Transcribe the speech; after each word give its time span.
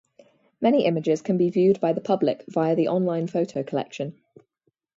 Many 0.59 0.85
images 0.85 1.21
can 1.21 1.37
be 1.37 1.51
viewed 1.51 1.79
by 1.79 1.93
the 1.93 2.01
public 2.01 2.43
via 2.47 2.75
the 2.75 2.87
online 2.87 3.27
photo 3.27 3.61
collection. 3.61 4.19